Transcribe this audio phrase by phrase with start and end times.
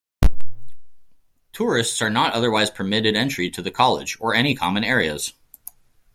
[1.53, 5.33] Tourists are not otherwise permitted entry to the college or any common areas.